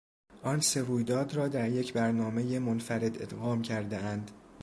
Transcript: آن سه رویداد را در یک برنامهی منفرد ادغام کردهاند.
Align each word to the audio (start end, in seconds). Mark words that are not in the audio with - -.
آن 0.43 0.59
سه 0.59 0.81
رویداد 0.81 1.33
را 1.33 1.47
در 1.47 1.69
یک 1.69 1.93
برنامهی 1.93 2.59
منفرد 2.59 3.21
ادغام 3.21 3.61
کردهاند. 3.61 4.31